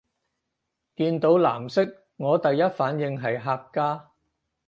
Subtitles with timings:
[0.95, 4.09] 見到藍色我第一反應係客家